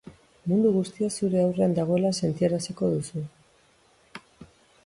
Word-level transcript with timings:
Mundu 0.51 0.69
guztia 0.77 1.09
zure 1.15 1.43
aurrean 1.43 1.77
dagoela 1.81 2.13
sentiaraziko 2.29 2.93
duzu. 2.97 3.25